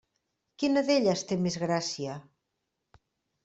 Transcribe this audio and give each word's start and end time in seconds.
Quina 0.63 0.83
d'elles 0.87 1.23
té 1.33 1.39
més 1.43 1.59
gràcia? 1.67 2.19